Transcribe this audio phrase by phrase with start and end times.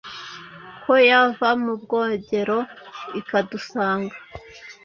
[0.83, 2.59] ko yava mu bwogero
[3.19, 4.15] ikadusanga